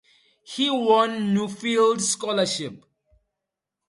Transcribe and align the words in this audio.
He 0.41 0.67
won 0.71 1.11
a 1.11 1.13
Nuffield 1.19 2.01
Scholarship. 2.01 2.83